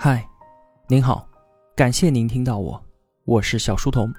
[0.00, 0.24] 嗨，
[0.86, 1.28] 您好，
[1.74, 2.80] 感谢您听到我，
[3.24, 4.14] 我是小书童。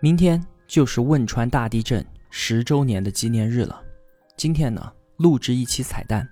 [0.00, 3.80] 明天就是汶川大地震十周年的纪念日了。
[4.36, 6.28] 今天呢，录制一期彩蛋，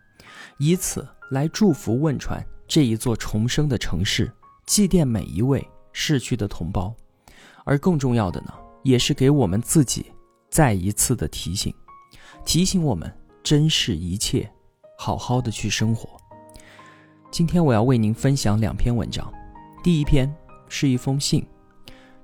[0.58, 4.28] 以此来祝福汶川这一座重生的城市，
[4.66, 6.92] 祭奠每一位逝去的同胞。
[7.64, 10.06] 而更重要的呢，也是给我们自己
[10.50, 11.72] 再一次的提醒，
[12.44, 14.52] 提醒我们珍视一切，
[14.98, 16.20] 好好的去生活。
[17.30, 19.30] 今天我要为您分享两篇文章，
[19.82, 20.32] 第一篇
[20.68, 21.44] 是一封信，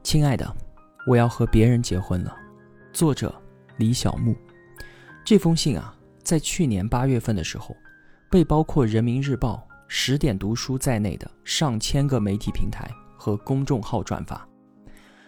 [0.03, 0.57] 亲爱的，
[1.07, 2.35] 我要和别人结婚了，
[2.93, 3.35] 作者
[3.77, 4.35] 李小木。
[5.25, 7.77] 这封信啊，在去年八月份的时候，
[8.31, 14.49] 被包括人民日报、十点读书在内的上千个媒体平台和公众号转发。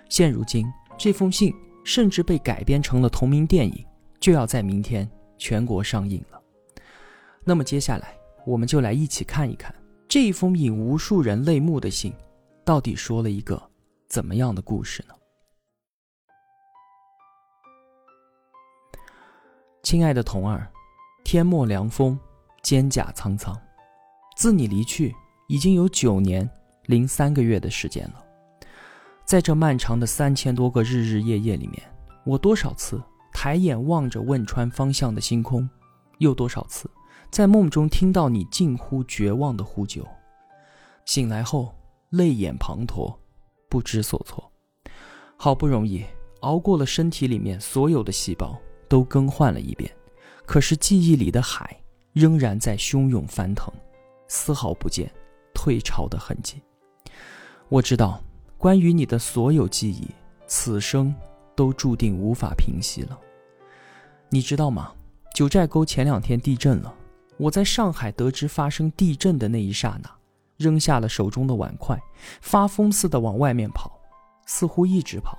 [0.09, 0.67] 现如今，
[0.97, 1.53] 这封信
[1.85, 3.85] 甚至被改编成了同名电影，
[4.19, 6.41] 就要在明天全国上映了。
[7.45, 8.15] 那么接下来。
[8.47, 9.75] 我们就来一起看一看
[10.07, 12.13] 这一封引无数人泪目的信，
[12.65, 13.61] 到底说了一个
[14.09, 15.15] 怎么样的故事呢？
[19.83, 20.67] 亲爱的童儿，
[21.25, 22.19] 天末凉风，
[22.63, 23.59] 蒹葭苍苍。
[24.37, 25.15] 自你离去，
[25.49, 26.49] 已经有九年
[26.87, 28.25] 零三个月的时间了。
[29.25, 31.83] 在这漫长的三千多个日日夜夜里面，
[32.25, 35.69] 我多少次抬眼望着汶川方向的星空，
[36.19, 36.91] 又多少次？
[37.31, 40.07] 在梦中听到你近乎绝望的呼救，
[41.05, 41.75] 醒来后
[42.11, 43.17] 泪眼滂沱，
[43.69, 44.51] 不知所措。
[45.37, 46.05] 好不容易
[46.41, 48.57] 熬过了身体里面所有的细胞
[48.89, 49.91] 都更换了一遍，
[50.47, 51.77] 可是记忆里的海
[52.13, 53.73] 仍然在汹涌翻腾，
[54.29, 55.11] 丝毫不见
[55.53, 56.63] 退潮的痕迹。
[57.69, 58.23] 我知道，
[58.57, 60.09] 关于你的所有记忆，
[60.47, 61.13] 此生
[61.57, 63.19] 都注定无法平息了。
[64.29, 64.93] 你知道吗？
[65.35, 66.95] 九寨沟前两天地震了。
[67.37, 70.11] 我在上海得知发生地震的那一刹那，
[70.57, 71.99] 扔下了手中的碗筷，
[72.41, 73.91] 发疯似的往外面跑，
[74.47, 75.37] 似乎一直跑，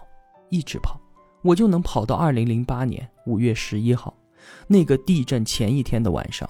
[0.50, 1.00] 一直跑，
[1.41, 4.13] 我就能跑到二零零八年五月十一号，
[4.67, 6.47] 那个地震前一天的晚上，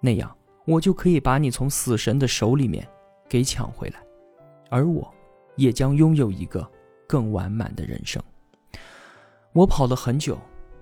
[0.00, 0.34] 那样
[0.66, 2.86] 我就可以把你从死神的手里面
[3.28, 4.00] 给抢回来，
[4.70, 5.12] 而我，
[5.56, 6.68] 也将拥有一个
[7.08, 8.22] 更完满的人生。
[9.52, 10.38] 我跑了很久，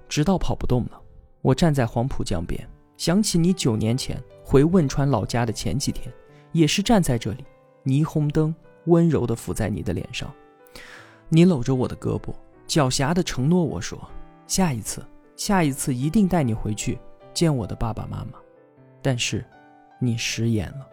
[0.08, 1.00] 直到跑不动了，
[1.40, 2.68] 我站在黄浦江边。
[3.04, 6.10] 想起你九年前回汶川老家的前几天，
[6.52, 7.44] 也是站在这里，
[7.84, 8.54] 霓虹灯
[8.86, 10.32] 温柔地浮在你的脸上，
[11.28, 12.32] 你搂着我的胳膊，
[12.66, 14.00] 狡黠地承诺我说
[14.48, 15.06] ：“下一次，
[15.36, 16.98] 下一次一定带你回去
[17.34, 18.38] 见我的爸爸妈妈。”
[19.02, 19.44] 但是，
[19.98, 20.88] 你食言了。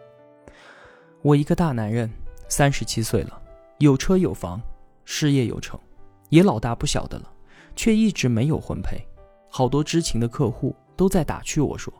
[1.22, 2.10] 我一个大男人，
[2.46, 3.40] 三十七岁了，
[3.78, 4.60] 有车有房，
[5.06, 5.80] 事业有成，
[6.28, 7.32] 也老大不小的了，
[7.74, 9.02] 却一直没有婚配，
[9.48, 10.76] 好多知情的客户。
[10.94, 11.92] 都在打趣我说：“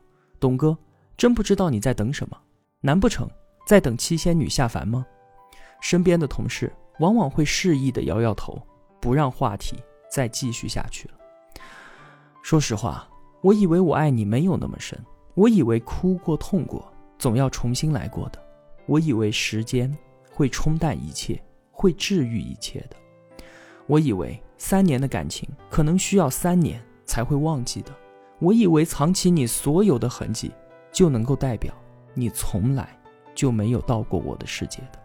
[0.42, 0.76] 董哥，
[1.16, 2.36] 真不知道你在等什么？
[2.80, 3.30] 难不成
[3.64, 5.06] 在等七仙女下凡吗？”
[5.80, 8.60] 身边的同事往往会示意的摇摇头，
[9.00, 9.76] 不让话题
[10.10, 11.14] 再继续下去了。
[12.42, 13.08] 说实话，
[13.40, 14.98] 我以为我爱你没有那么深，
[15.34, 18.44] 我以为哭过痛过总要重新来过的，
[18.86, 19.96] 我以为时间
[20.28, 22.96] 会冲淡一切，会治愈一切的，
[23.86, 27.92] 我以为三年的感情可能需要三年才会忘记的。
[28.42, 30.50] 我以为藏起你所有的痕迹，
[30.90, 31.72] 就能够代表
[32.12, 32.88] 你从来
[33.36, 34.98] 就没有到过我的世界的，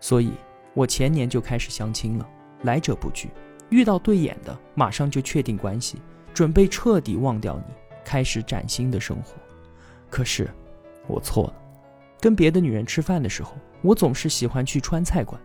[0.00, 0.32] 所以
[0.72, 2.26] 我前年就开始相亲了，
[2.62, 3.28] 来者不拒，
[3.68, 5.98] 遇到对眼的马上就确定关系，
[6.32, 9.34] 准备彻底忘掉你，开始崭新的生活。
[10.08, 10.48] 可是
[11.06, 11.54] 我错了，
[12.20, 13.52] 跟别的女人吃饭的时候，
[13.82, 15.38] 我总是喜欢去川菜馆；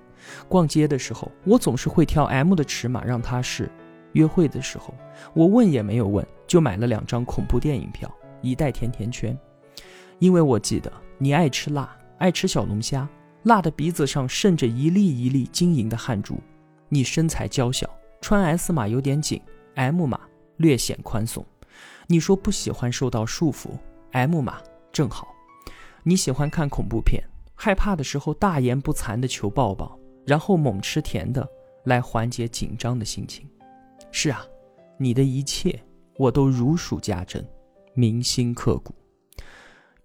[0.47, 3.69] 逛街的时候，我总是会挑 M 的尺码让她试。
[4.13, 4.93] 约会的时候，
[5.33, 8.09] 我问也没有问，就买了两张恐怖电影票，
[8.41, 9.37] 一袋甜甜圈，
[10.19, 13.05] 因为我记得你爱吃辣，爱吃小龙虾，
[13.43, 16.39] 辣的鼻子上渗着一粒一粒晶莹的汗珠。
[16.87, 17.89] 你身材娇小，
[18.21, 19.41] 穿 S 码有点紧
[19.73, 20.17] ，M 码
[20.55, 21.45] 略显宽松。
[22.07, 23.71] 你说不喜欢受到束缚
[24.13, 24.61] ，M 码
[24.93, 25.27] 正好。
[26.03, 27.21] 你喜欢看恐怖片，
[27.53, 31.45] 害怕的时候大言不惭的求抱抱，然后猛吃甜的
[31.83, 33.45] 来缓解紧张的心情。
[34.09, 34.45] 是啊，
[34.97, 35.77] 你的一切
[36.17, 37.45] 我都如数家珍，
[37.93, 38.93] 铭心刻骨。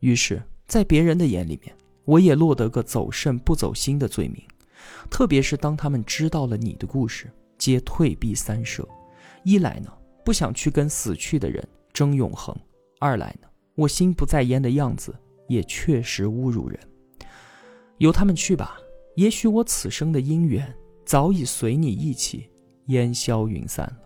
[0.00, 1.74] 于是，在别人的眼里面，
[2.04, 4.42] 我也落得个走肾不走心的罪名。
[5.10, 8.86] 特别是当他们知道了你的故事，皆退避三舍。
[9.44, 9.92] 一来呢，
[10.24, 12.54] 不想去跟死去的人争永恒；
[12.98, 15.14] 二来呢，我心不在焉的样子
[15.48, 16.78] 也确实侮辱人。
[17.98, 18.78] 由他们去吧，
[19.16, 20.74] 也许我此生的姻缘
[21.04, 22.48] 早已随你一起。
[22.86, 23.98] 烟消云散了。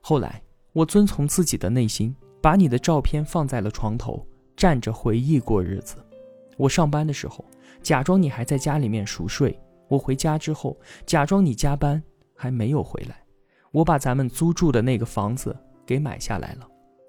[0.00, 0.42] 后来，
[0.74, 4.26] 我遵从自己的内心，把你的照片放在了床头，
[4.56, 5.96] 站着回忆过日子。
[6.56, 7.44] 我上班的时候，
[7.80, 9.56] 假装你还在家里面熟睡。
[9.86, 10.76] 我回家之后，
[11.06, 12.02] 假装你加班
[12.34, 13.16] 还没有回来。
[13.70, 15.56] 我把咱们租住的那个房子
[15.86, 16.66] 给买下来了。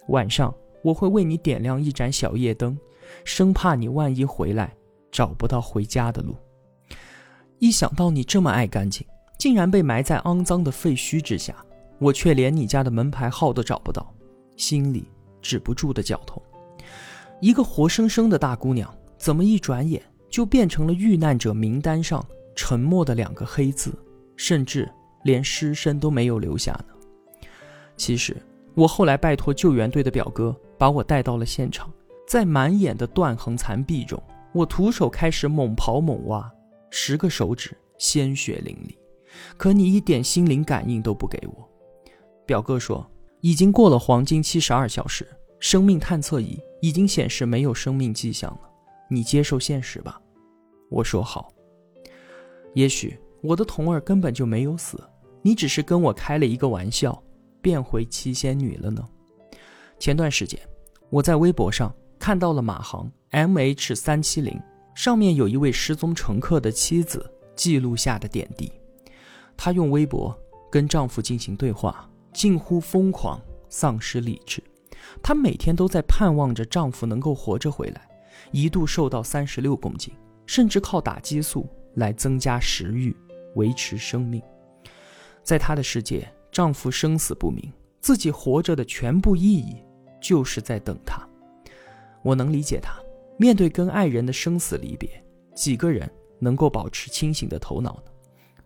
[0.09, 0.53] 晚上
[0.83, 2.77] 我会为你点亮一盏小夜灯，
[3.23, 4.71] 生怕你万一回来
[5.11, 6.35] 找不到回家的路。
[7.57, 9.03] 一想到你这么爱干净，
[9.39, 11.64] 竟然被埋在肮脏的废墟之下，
[11.97, 14.13] 我却连你家的门牌号都找不到，
[14.55, 15.09] 心里
[15.41, 16.41] 止不住的绞痛。
[17.41, 22.25] 一个活生生的大姑娘，怎么一转眼就变成了遇难者名单上
[22.55, 23.93] 沉默的两个黑字，
[24.35, 24.89] 甚至
[25.23, 27.47] 连尸身都没有留下呢？
[27.97, 28.35] 其实，
[28.73, 31.91] 我后来拜托救援队的表哥把我带到了现场，
[32.27, 34.21] 在满眼的断横残壁中，
[34.53, 36.51] 我徒手开始猛刨猛挖。
[36.89, 38.95] 十个手指鲜血淋漓，
[39.57, 41.69] 可你一点心灵感应都不给我。
[42.45, 43.05] 表哥说，
[43.41, 45.27] 已经过了黄金七十二小时，
[45.59, 48.61] 生命探测仪已经显示没有生命迹象了。
[49.09, 50.21] 你接受现实吧。
[50.89, 51.51] 我说好。
[52.73, 55.01] 也许我的童儿根本就没有死，
[55.41, 57.21] 你只是跟我开了一个玩笑，
[57.61, 59.03] 变回七仙女了呢。
[59.99, 60.59] 前段时间，
[61.09, 64.59] 我在微博上看到了马航 MH 三七零。
[64.93, 68.71] 上面有一位失踪乘客的妻子记录下的点滴，
[69.57, 70.33] 她用微博
[70.71, 73.39] 跟丈夫进行对话，近乎疯狂，
[73.69, 74.61] 丧失理智。
[75.23, 78.01] 她每天都在盼望着丈夫能够活着回来，
[78.51, 80.13] 一度瘦到三十六公斤，
[80.45, 83.15] 甚至靠打激素来增加食欲，
[83.55, 84.41] 维持生命。
[85.43, 87.71] 在她的世界，丈夫生死不明，
[88.01, 89.77] 自己活着的全部意义
[90.19, 91.25] 就是在等他。
[92.21, 92.99] 我能理解她。
[93.37, 95.09] 面对跟爱人的生死离别，
[95.53, 96.09] 几个人
[96.39, 98.11] 能够保持清醒的头脑呢？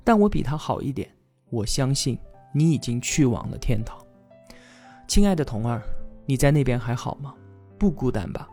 [0.03, 1.07] 但我比他好一点，
[1.51, 2.17] 我相信
[2.51, 3.97] 你已经去往了天堂。
[5.07, 5.81] 亲爱的童儿，
[6.25, 7.33] 你在那边还好吗？
[7.77, 8.47] 不孤单吧？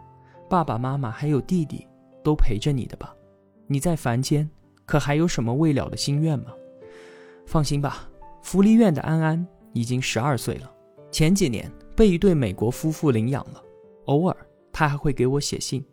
[0.49, 1.87] 爸爸妈妈还有弟弟
[2.23, 3.15] 都陪着你的吧？
[3.67, 4.49] 你在凡间
[4.85, 6.53] 可还有什么未了的心愿吗？
[7.47, 8.09] 放心吧，
[8.43, 10.71] 福利院的安安已经十二岁了，
[11.11, 13.63] 前几年被一对美国夫妇领养了，
[14.07, 14.37] 偶尔
[14.73, 15.85] 他还会给我写信。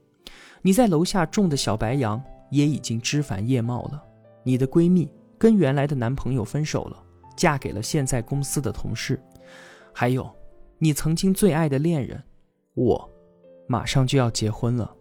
[0.62, 4.02] 你在楼下种的小白杨也已经枝繁叶茂了。
[4.44, 7.03] 你的闺蜜跟原来的男朋友分手了，
[7.36, 9.22] 嫁给了现在公司的同事。
[9.94, 10.30] 还有，
[10.78, 12.22] 你曾经最爱的恋人，
[12.74, 13.10] 我，
[13.68, 14.96] 马上就要结婚了。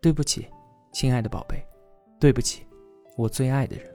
[0.00, 0.46] 对不起，
[0.92, 1.64] 亲爱的宝贝，
[2.20, 2.66] 对不起，
[3.16, 3.86] 我最爱的人。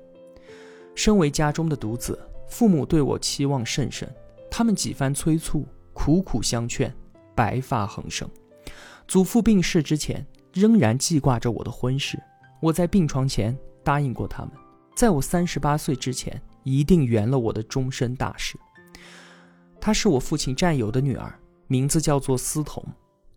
[0.96, 4.08] 身为家中的独子，父母对我期望甚深，
[4.50, 6.94] 他们几番催促，苦苦相劝，
[7.36, 8.30] 白发横生。
[9.08, 10.26] 祖父病逝之前。
[10.54, 12.22] 仍然记挂着我的婚事，
[12.60, 14.52] 我在病床前答应过他们，
[14.98, 18.58] 在我三十八岁之前一定圆了我的终身大事。
[19.80, 22.84] 她是我父亲战友的女儿，名字叫做思彤。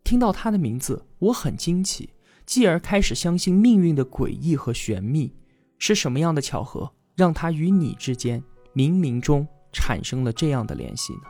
[0.02, 2.10] 听到她的名字，我很惊奇，
[2.44, 5.32] 继而开始相信命运的诡异和玄秘。
[5.78, 8.42] 是什么样的巧合，让她与你之间
[8.74, 11.22] 冥冥中产生了这样的联系呢？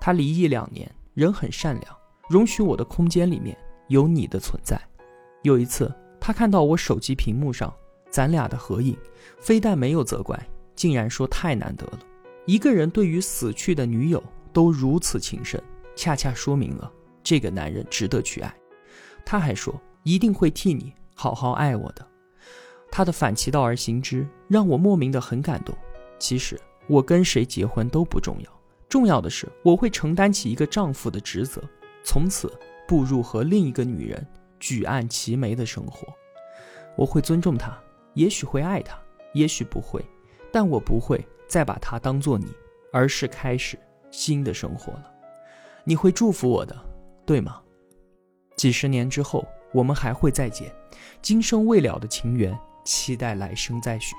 [0.00, 1.96] 她离异两年，人很善良，
[2.28, 3.56] 容许我的空间里面。
[3.88, 4.80] 有你的存在。
[5.42, 7.70] 有一次，他看到我手机屏幕上
[8.10, 8.96] 咱俩的合影，
[9.38, 12.00] 非但没有责怪，竟然说太难得了。
[12.46, 14.22] 一个人对于死去的女友
[14.52, 15.62] 都如此情深，
[15.96, 16.90] 恰恰说明了
[17.22, 18.54] 这个男人值得去爱。
[19.24, 22.06] 他还说一定会替你好好爱我的。
[22.90, 25.74] 他的反其道而行之，让我莫名的很感动。
[26.18, 31.62] 其实我跟谁结婚都不重要，重要的是我会承担起一个丈夫的职责，
[32.04, 32.52] 从此。
[32.86, 34.26] 步入和另一个女人
[34.60, 36.06] 举案齐眉的生活，
[36.98, 37.74] 我会尊重她，
[38.12, 38.94] 也许会爱她，
[39.32, 40.04] 也许不会，
[40.54, 42.46] 但我不会再把它当做你，
[42.92, 43.76] 而是开始
[44.12, 45.10] 新的生活了。
[45.82, 46.76] 你会祝福我的，
[47.26, 47.60] 对吗？
[48.54, 50.72] 几十年之后，我们还会再见，
[51.20, 54.14] 今生未了的情缘，期待来生再续。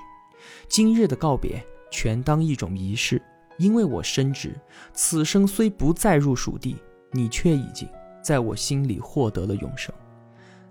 [0.68, 3.22] 今日的告别，全当一种仪式，
[3.58, 4.54] 因为我深知，
[4.92, 6.76] 此生虽不再入蜀地，
[7.12, 7.88] 你却已经。
[8.22, 9.96] 在我心里获得了永生。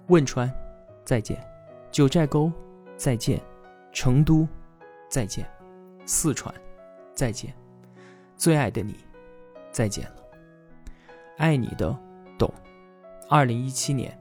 [0.09, 0.53] 汶川，
[1.07, 1.39] 再见；
[1.91, 2.53] 九寨沟，
[2.99, 3.39] 再见；
[3.93, 4.47] 成都，
[5.09, 5.45] 再见；
[6.07, 6.55] 四川，
[7.15, 7.51] 再见；
[8.37, 8.97] 最爱的你，
[9.71, 10.17] 再见了。
[11.37, 11.97] 爱你的，
[12.39, 12.53] 董。
[13.29, 14.17] 二零一七年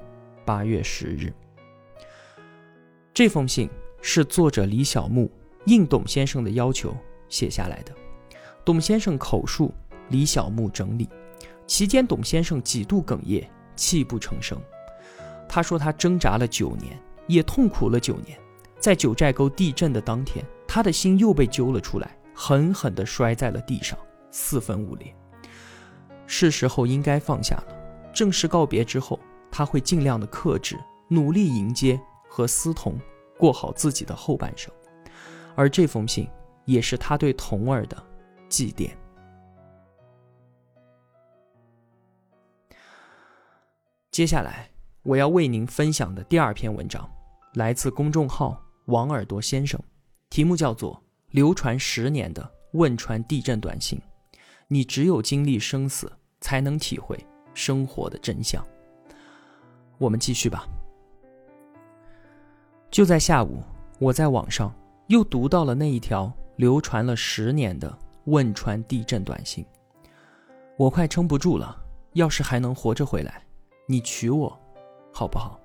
[0.46, 1.34] 八月十日。
[3.14, 3.70] 这封信
[4.02, 5.30] 是作者李小木
[5.66, 6.96] 应董先生的要求
[7.30, 7.94] 写下来的，
[8.66, 9.74] 董先生口述，
[10.10, 11.08] 李小木整理。
[11.66, 14.60] 期间，董先生几度哽咽，泣不成声。
[15.48, 18.40] 他说：“他挣扎了九年，也痛苦了九年。
[18.84, 23.98] 在九寨沟地震的当天，他的心又被揪了出来，狠狠地摔在了地上，
[24.30, 25.16] 四分五裂。
[26.28, 28.12] 是时候应该放下了。
[28.14, 29.18] 正式告别之后，
[29.50, 31.98] 他会尽量的克制，努力迎接
[32.28, 33.00] 和思彤
[33.38, 34.70] 过好自己的后半生。
[35.56, 36.28] 而这封信
[36.66, 37.96] 也是他对童儿的
[38.50, 38.90] 祭奠。
[44.12, 44.70] 接下来
[45.04, 47.10] 我要为您分享的第二篇文章，
[47.54, 49.80] 来自公众号王耳朵先生，
[50.30, 50.96] 题目叫做
[51.32, 53.98] 《流传十年的汶川地震短信》，
[54.68, 56.12] 你只有经历生死，
[56.42, 57.18] 才能体会
[57.54, 58.66] 生活的真相。
[59.98, 60.68] 我们继续吧。
[62.92, 63.64] 就在下午，
[64.00, 64.74] 我在网上。
[65.08, 67.96] 又读到了那一条流传了十年的
[68.28, 69.64] 汶川地震短信，
[70.78, 71.78] 我快撑不住了。
[72.14, 73.44] 要是还能活着回来，
[73.86, 74.58] 你娶我，
[75.12, 75.60] 好不好？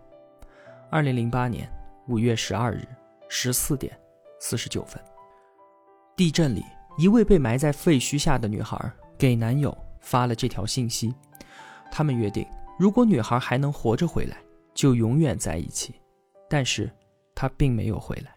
[0.91, 1.71] 二零零八年
[2.09, 2.87] 五月十二日
[3.29, 3.95] 十四点
[4.41, 4.99] 四十九分，
[6.17, 6.65] 地震里，
[6.97, 11.15] 一位被埋在废墟下的女孩给男友发了这条信息。
[11.91, 12.47] 他们约定，
[12.79, 14.39] 如果女孩还能活着回来，
[14.75, 15.95] 就永远在一起。
[16.49, 16.91] 但是，
[17.35, 18.35] 她并没有回来。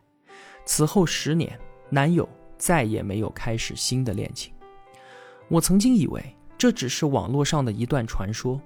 [0.66, 1.58] 此后十年，
[1.90, 4.54] 男友再也没有开始新的恋情。
[5.48, 6.22] 我曾经以为
[6.58, 8.60] 这只是网络上的一段传说，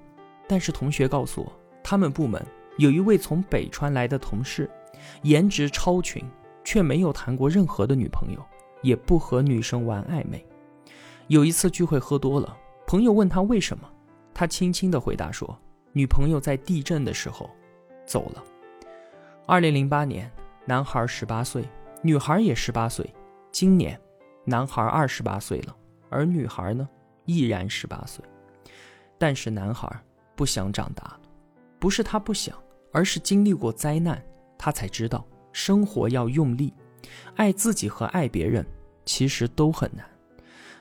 [0.48, 1.52] 但是同学告诉我，
[1.84, 2.44] 他们部门
[2.78, 4.68] 有一位从北川来的同事，
[5.22, 6.24] 颜值超群，
[6.64, 8.44] 却没有谈过任何的女朋友，
[8.82, 10.44] 也不和女生玩暧昧。
[11.28, 13.88] 有一次聚会喝多了，朋友问他为什么，
[14.34, 15.58] 他轻轻的回答说
[15.92, 17.50] ：“女朋友在地震的时候
[18.06, 18.42] 走了。”
[19.46, 20.30] 二零零八年，
[20.64, 21.64] 男孩十八岁。
[22.02, 23.12] 女孩也十八岁，
[23.50, 23.98] 今年，
[24.44, 25.74] 男孩二十八岁了，
[26.08, 26.88] 而女孩呢，
[27.24, 28.24] 依然十八岁。
[29.18, 29.90] 但是男孩
[30.36, 31.20] 不想长大了，
[31.80, 32.56] 不是他不想，
[32.92, 34.22] 而是经历过灾难，
[34.58, 36.72] 他才知道生活要用力，
[37.36, 38.66] 爱自己和爱别人
[39.04, 40.04] 其实都很难。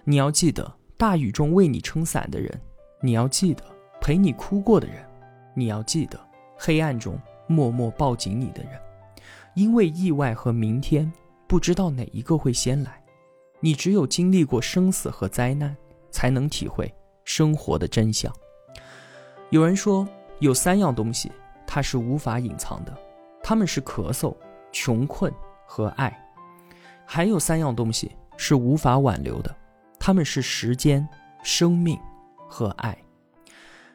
[0.04, 2.62] 你要记得大雨中为你撑伞的人，
[3.02, 3.64] 你要记得
[4.00, 5.06] 陪你哭过的人，
[5.54, 6.20] 你要记得
[6.58, 8.72] 黑暗中默默抱紧你的人。
[9.56, 11.12] 因为意外和明天，
[11.48, 13.02] 不知道哪一个会先来。
[13.62, 15.76] 你只有经历过生死和灾难，
[16.12, 18.32] 才能体会生活的真相。
[19.50, 20.08] 有人说，
[20.40, 21.32] 有三样东西
[21.66, 22.96] 它是无法隐藏的，
[23.48, 24.36] 他们是咳嗽、
[24.72, 25.32] 穷困
[25.68, 26.10] 和爱；
[27.06, 29.56] 还有三样东西是无法挽留的，
[30.00, 31.08] 他们是时间、
[31.44, 31.96] 生命
[32.50, 32.98] 和爱。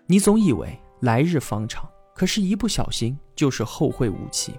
[0.06, 4.54] 你总以为来日方长，可是，一不小心就是后会无期。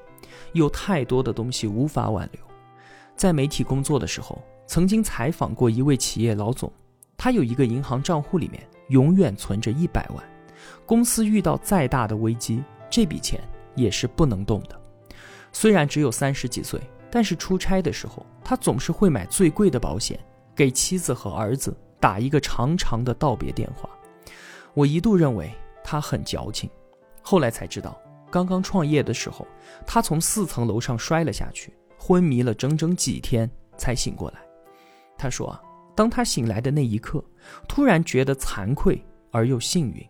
[0.51, 2.41] 有太多的东西无法挽留。
[3.15, 6.69] 在媒体工作的时候，曾经采访过一位企业老总，
[7.15, 10.21] 他有一个银行账户里面永远存着一百万，
[10.85, 13.39] 公司遇到再大的危机，这笔钱
[13.73, 14.80] 也是不能动的。
[15.51, 16.79] 虽然只有三十几岁，
[17.09, 20.19] 但是出差的时候，他总是会买最贵的保险，
[20.55, 23.89] 给妻子和儿子打一个长长的道别电话。
[24.73, 25.51] 我一度认为
[25.83, 26.69] 他很矫情，
[27.21, 27.99] 后来才知道。
[28.29, 29.45] 刚刚创业的时候，
[29.85, 34.39] 他从四层楼上摔了下去，昏迷了整整几天才醒过来。
[35.17, 35.59] 他说，
[35.93, 37.21] 当他醒来的那一刻，
[37.67, 40.01] 突然觉得惭愧而又幸运。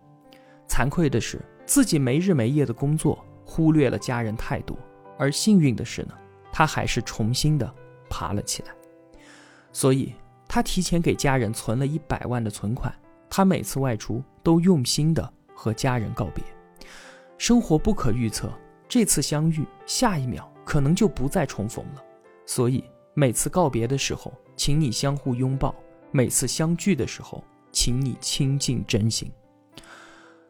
[0.67, 4.77] 惭愧的是自己没日没夜的工作，忽略了家人太多；
[5.21, 6.17] 而幸运的是呢，
[6.51, 7.71] 他还是重新的
[8.09, 8.73] 爬了起来。
[9.71, 10.15] 所以，
[10.47, 12.91] 他提前给家人存了一百万的存款。
[13.29, 16.43] 他每次外出都用心的和家人告别。
[17.37, 18.51] 生活不可预测，
[18.89, 22.03] 这次相遇，下一秒可能就不再重逢了。
[22.47, 25.71] 所以每次告别的时候，请你相互拥抱；
[26.09, 29.31] 每次相聚的时候，请你倾尽真心。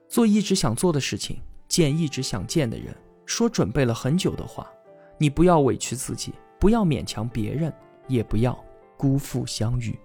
[0.08, 2.96] 做一直想做的事情，见一直想见的人，
[3.32, 4.70] 说准备了很久的话。
[5.18, 7.74] 你不要委屈自己，不要勉强别人，
[8.08, 8.54] 也不要
[8.98, 9.98] 辜负相遇。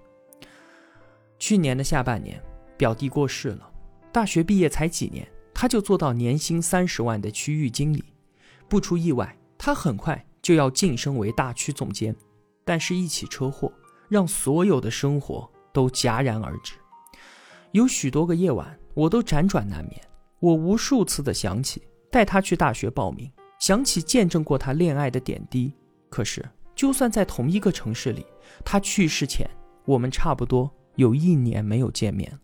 [1.38, 2.40] 去年的下半年，
[2.76, 3.68] 表弟过世了，
[4.12, 5.26] 大学毕业才几年。
[5.52, 8.04] 他就做到年薪三十万的区域经理，
[8.68, 12.14] 不出意外，他很快就要晋升为大区总监。
[12.62, 13.72] 但是，一起车祸
[14.08, 16.74] 让所有的生活都戛然而止。
[17.72, 20.00] 有许多个夜晚，我都辗转难眠。
[20.38, 25.72] 我无数次的想起带他去大学报名，想起见证过他恋爱的点滴。
[26.08, 26.44] 可是，
[26.74, 28.24] 就算在同一个城市里，
[28.64, 29.48] 他去世前，
[29.84, 32.38] 我们差不多有一年没有见面了，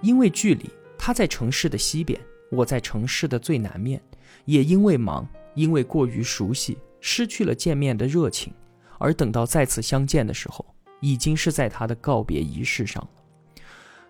[0.00, 0.68] 因为距离。
[1.04, 4.00] 他在城市的西边，我在城市的最南面，
[4.44, 8.54] 也因为忙，因为过于熟悉，失去了见面的热情，
[8.98, 10.64] 而等到再次相见的时候，
[11.00, 13.10] 已经是在他的告别仪式上了。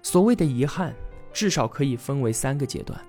[0.03, 0.95] 所谓的遗憾，
[1.33, 3.01] 至少可以分为三个阶段：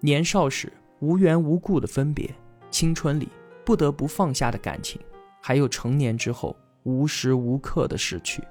[0.00, 0.70] 年少时
[1.00, 2.32] 无缘无故的分别，
[2.70, 3.28] 青春里
[3.64, 5.00] 不得不放下的感情，
[5.40, 8.42] 还有成年之后无时无刻的失去。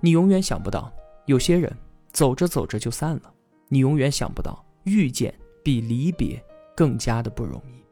[0.00, 0.92] 你永远想不到，
[1.26, 1.70] 有些人
[2.12, 3.22] 走着走着就散了。
[3.68, 6.42] 你永远想不到，遇见比离别
[6.76, 7.84] 更加的不容易。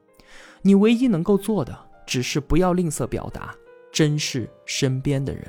[0.62, 3.55] 你唯一能够做的，只是不要吝啬表达，
[3.93, 5.45] 珍视身边的人。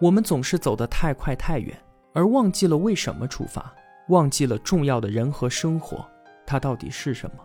[0.00, 1.76] 我们总是走得太快太远，
[2.12, 3.74] 而忘记了为什么出发，
[4.08, 6.04] 忘记了重要的人和生活，
[6.46, 7.44] 它到底是什么？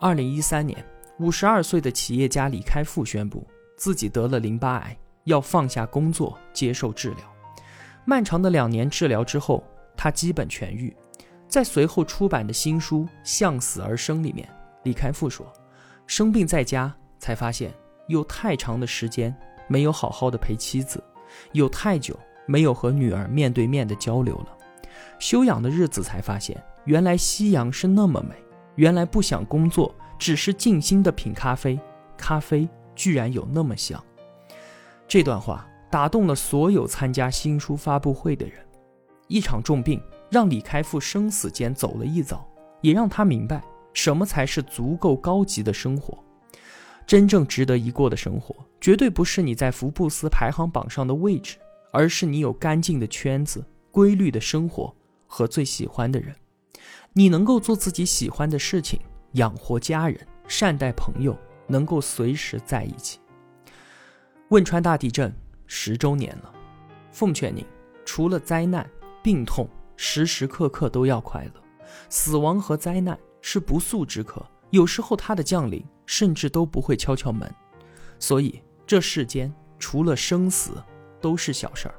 [0.00, 0.84] 二零一三年，
[1.18, 3.46] 五十二岁的企业家李开复宣布
[3.76, 7.18] 自己得了淋巴癌，要放下工作接受治疗。
[8.04, 9.62] 漫长的两年治疗之后，
[9.96, 10.94] 他基本痊愈。
[11.48, 14.46] 在随后出版的新书《向死而生》里面，
[14.82, 15.50] 李开复说
[16.06, 17.72] ：“生病在家，才发现
[18.06, 19.34] 有太长的时间
[19.66, 21.02] 没有好好的陪妻子，
[21.52, 24.56] 有太久没有和女儿面对面的交流了。
[25.18, 28.34] 休养的日子才发现，原来夕阳是那么美，
[28.76, 31.78] 原来不想工作，只是静心的品咖啡，
[32.16, 34.02] 咖啡居然有那么香。”
[35.06, 38.54] 这段话打动了所有参加新书发布会的人。
[39.28, 40.02] 一场重病。
[40.30, 42.46] 让李开复生死间走了一遭，
[42.82, 43.62] 也让他明白
[43.94, 46.22] 什么才是足够高级的生活。
[47.06, 51.56] 真正值得一过的生活，绝对不是你在福布斯排行榜上的位置，
[51.94, 54.94] 而是你有干净的圈子、规律的生活
[55.26, 56.36] 和最喜欢的人。
[57.12, 59.00] 你能够做自己喜欢的事情，
[59.32, 63.18] 养活家人，善待朋友，能够随时在一起。
[64.48, 65.34] 汶川大地震
[65.66, 66.52] 十周年了，
[67.12, 67.64] 奉劝您，
[68.04, 68.88] 除了灾难、
[69.22, 69.68] 病痛。
[70.00, 71.52] 时时刻刻都要快乐，
[72.08, 74.40] 死亡和灾难是不速之客，
[74.70, 77.52] 有时候它的降临甚至都不会敲敲门，
[78.20, 80.80] 所以这世间除了生死
[81.20, 81.96] 都是小事儿，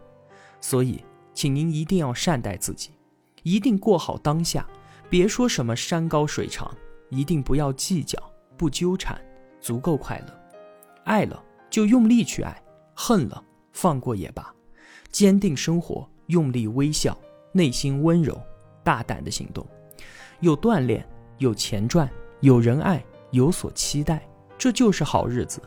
[0.62, 1.04] 所以
[1.34, 2.92] 请您一定要善待自己，
[3.44, 4.66] 一定过好当下，
[5.10, 6.72] 别说什么山高水长，
[7.10, 8.18] 一定不要计较，
[8.56, 9.20] 不纠缠，
[9.60, 10.40] 足够快乐，
[11.04, 12.62] 爱了就用力去爱，
[12.94, 14.54] 恨了放过也罢，
[15.12, 17.18] 坚定生活，用力微笑。
[17.52, 18.40] 内心温柔，
[18.84, 19.68] 大胆的行动，
[20.40, 21.04] 有锻炼，
[21.40, 22.08] 有钱赚，
[22.42, 24.22] 有人爱，有所期待，
[24.56, 25.60] 这就是好日子。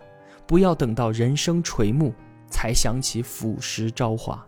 [0.47, 2.15] 不要等到人生垂暮，
[2.49, 4.47] 才想起腐蚀朝华。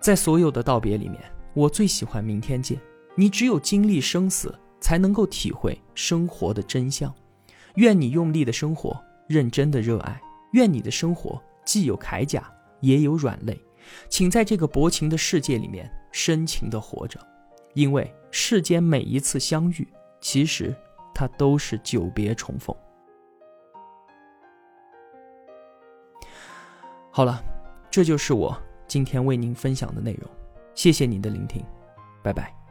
[0.00, 1.20] 在所有的道别里面，
[1.52, 2.80] 我最喜欢明天见。
[3.16, 7.12] 你只有经历生死，才能够体会生活的真相。
[7.74, 10.20] 愿你用力的生活，认真的热爱。
[10.52, 12.48] 愿你的生活既有铠甲，
[12.80, 13.58] 也有软肋。
[14.08, 17.18] 请在这个薄情的世界里面深情的活着，
[17.74, 19.86] 因为世间每一次相遇，
[20.20, 20.74] 其实
[21.14, 22.74] 它都是久别重逢。
[27.10, 27.42] 好了，
[27.90, 28.54] 这就是我
[28.86, 30.30] 今天为您分享的内容，
[30.74, 31.64] 谢谢您的聆听，
[32.22, 32.65] 拜拜。